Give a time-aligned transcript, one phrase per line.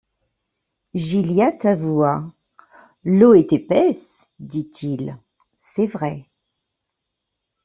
[0.95, 2.23] Gilliatt avoua.—
[3.03, 5.15] L’eau est épaisse, dit-il;
[5.59, 6.25] c’est vrai.